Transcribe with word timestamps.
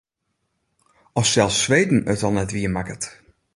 As 1.21 1.29
sels 1.33 1.59
Sweden 1.63 1.99
it 2.13 2.21
al 2.25 2.33
net 2.35 2.53
wiermakket. 2.55 3.03